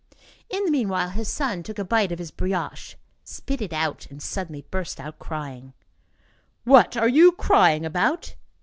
In 0.49 0.65
the 0.65 0.71
meanwhile, 0.71 1.09
his 1.09 1.29
son 1.29 1.61
took 1.61 1.77
a 1.77 1.85
bite 1.85 2.11
of 2.11 2.17
his 2.17 2.31
brioche, 2.31 2.95
spit 3.23 3.61
it 3.61 3.71
out, 3.71 4.07
and, 4.09 4.19
suddenly 4.19 4.65
burst 4.71 4.99
out 4.99 5.19
crying. 5.19 5.73
"What 6.63 6.97
are 6.97 7.07
you 7.07 7.33
crying 7.33 7.85
about?" 7.85 8.33